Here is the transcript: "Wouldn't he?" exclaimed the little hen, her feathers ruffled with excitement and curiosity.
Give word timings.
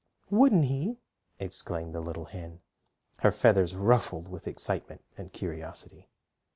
"Wouldn't 0.31 0.65
he?" 0.65 0.97
exclaimed 1.37 1.93
the 1.93 2.01
little 2.01 2.25
hen, 2.25 2.61
her 3.19 3.31
feathers 3.31 3.75
ruffled 3.75 4.29
with 4.29 4.47
excitement 4.47 5.03
and 5.15 5.31
curiosity. 5.31 6.09